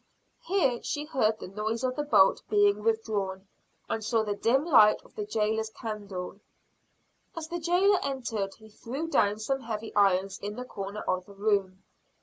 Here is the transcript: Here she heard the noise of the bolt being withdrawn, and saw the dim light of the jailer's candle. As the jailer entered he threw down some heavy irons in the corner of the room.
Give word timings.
Here 0.47 0.81
she 0.81 1.05
heard 1.05 1.37
the 1.37 1.47
noise 1.47 1.83
of 1.83 1.95
the 1.95 2.01
bolt 2.01 2.41
being 2.49 2.81
withdrawn, 2.81 3.47
and 3.87 4.03
saw 4.03 4.23
the 4.23 4.33
dim 4.33 4.65
light 4.65 4.99
of 5.05 5.13
the 5.13 5.27
jailer's 5.27 5.69
candle. 5.69 6.39
As 7.37 7.47
the 7.49 7.59
jailer 7.59 7.99
entered 8.01 8.55
he 8.55 8.69
threw 8.71 9.07
down 9.07 9.37
some 9.37 9.59
heavy 9.61 9.93
irons 9.95 10.39
in 10.39 10.55
the 10.55 10.65
corner 10.65 11.01
of 11.01 11.27
the 11.27 11.35
room. 11.35 11.83